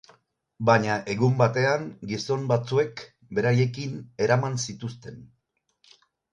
[0.69, 3.05] Baina egun batean, gizon batzuek
[3.41, 5.25] beraiekin eraman zituzten.